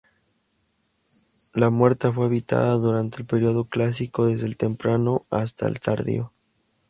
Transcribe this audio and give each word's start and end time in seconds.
La 1.53 1.69
Muerta 1.69 2.11
fue 2.11 2.25
habitada 2.25 2.73
durante 2.73 3.17
el 3.17 3.25
periodo 3.27 3.65
clásico, 3.65 4.25
desde 4.25 4.47
el 4.47 4.57
temprano, 4.57 5.21
hasta 5.29 5.67
el 5.67 5.79
tardío. 5.79 6.31